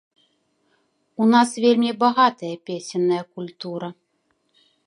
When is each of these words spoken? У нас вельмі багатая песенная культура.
У 1.25 1.27
нас 1.33 1.49
вельмі 1.67 1.91
багатая 2.05 2.51
песенная 2.71 3.23
культура. 3.33 3.87